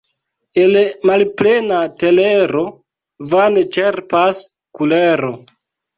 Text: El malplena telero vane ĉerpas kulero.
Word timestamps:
El 0.61 0.77
malplena 1.09 1.81
telero 2.03 2.63
vane 3.35 3.65
ĉerpas 3.77 4.41
kulero. 4.81 5.31